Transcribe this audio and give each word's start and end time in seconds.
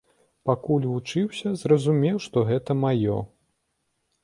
Пакуль 0.49 0.87
вучыўся, 0.91 1.51
зразумеў 1.65 2.17
што 2.29 2.45
гэта 2.51 2.71
маё. 2.87 3.21